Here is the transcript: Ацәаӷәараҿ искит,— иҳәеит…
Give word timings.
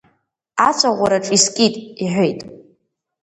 Ацәаӷәараҿ 0.67 1.27
искит,— 1.37 1.73
иҳәеит… 2.03 2.39